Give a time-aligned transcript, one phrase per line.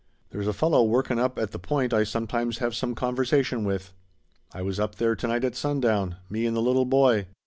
[0.31, 3.93] There's a fellow workin' up here at the point I sometimes have some conversation with.
[4.51, 7.27] I was up there to night at sundown me and the little boy.